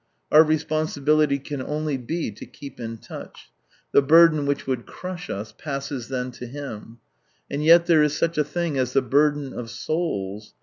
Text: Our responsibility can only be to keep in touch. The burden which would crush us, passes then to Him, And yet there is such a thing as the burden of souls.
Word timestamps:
Our 0.31 0.43
responsibility 0.43 1.37
can 1.37 1.61
only 1.61 1.95
be 1.95 2.31
to 2.31 2.45
keep 2.47 2.79
in 2.79 2.97
touch. 2.97 3.51
The 3.91 4.01
burden 4.01 4.47
which 4.47 4.65
would 4.65 4.87
crush 4.87 5.29
us, 5.29 5.51
passes 5.55 6.07
then 6.07 6.31
to 6.31 6.47
Him, 6.47 6.97
And 7.51 7.63
yet 7.63 7.85
there 7.85 8.01
is 8.01 8.17
such 8.17 8.39
a 8.39 8.43
thing 8.43 8.79
as 8.79 8.93
the 8.93 9.03
burden 9.03 9.53
of 9.53 9.69
souls. 9.69 10.55